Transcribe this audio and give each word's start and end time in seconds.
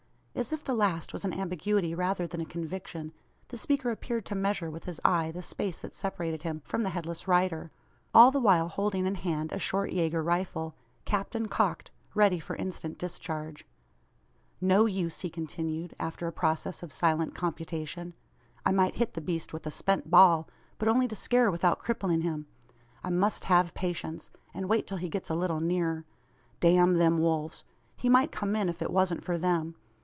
As 0.33 0.53
if 0.53 0.63
the 0.63 0.73
last 0.73 1.11
was 1.13 1.23
an 1.25 1.33
ambiguity 1.33 1.93
rather 1.93 2.25
than 2.25 2.39
a 2.41 2.45
conviction, 2.45 3.11
the 3.49 3.57
speaker 3.59 3.91
appeared 3.91 4.25
to 4.25 4.33
measure 4.33 4.71
with 4.71 4.85
his 4.85 4.99
eye 5.05 5.29
the 5.29 5.41
space 5.43 5.81
that 5.81 5.93
separated 5.93 6.41
him 6.43 6.61
from 6.65 6.81
the 6.83 6.89
headless 6.91 7.27
rider 7.27 7.69
all 8.13 8.31
the 8.31 8.39
while 8.39 8.67
holding 8.69 9.05
in 9.05 9.15
hand 9.15 9.51
a 9.51 9.59
short 9.59 9.91
Yager 9.91 10.23
rifle, 10.23 10.73
capped 11.05 11.35
and 11.35 11.51
cocked 11.51 11.91
ready 12.15 12.39
for 12.39 12.55
instant 12.55 12.97
discharge. 12.97 13.67
"No 14.61 14.85
use," 14.87 15.19
he 15.19 15.29
continued, 15.29 15.95
after 15.99 16.25
a 16.27 16.31
process 16.33 16.81
of 16.81 16.93
silent 16.93 17.35
computation. 17.35 18.13
"I 18.65 18.71
might 18.71 18.95
hit 18.95 19.13
the 19.13 19.21
beast 19.21 19.51
with 19.53 19.67
a 19.67 19.71
spent 19.71 20.09
ball, 20.09 20.47
but 20.79 20.87
only 20.87 21.07
to 21.09 21.15
scare 21.15 21.51
without 21.51 21.79
crippling 21.79 22.21
him. 22.21 22.47
I 23.03 23.09
must 23.11 23.45
have 23.45 23.75
patience, 23.75 24.31
and 24.55 24.69
wait 24.69 24.87
till 24.87 24.97
he 24.97 25.09
gets 25.09 25.29
a 25.29 25.35
little 25.35 25.59
nearer. 25.59 26.05
Damn 26.61 26.95
them 26.95 27.19
wolves! 27.19 27.63
He 27.95 28.07
might 28.09 28.31
come 28.31 28.55
in, 28.55 28.69
if 28.69 28.81
it 28.81 28.91
wasn't 28.91 29.23
for 29.25 29.37
them. 29.37 29.75